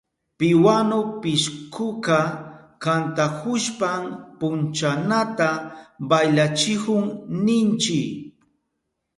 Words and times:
Piwanu 0.37 0.97
pishkuka 1.21 2.17
kantahushpan 2.83 4.03
punchanata 4.39 5.49
baylachihun 6.09 7.05
ninchi. 7.45 7.99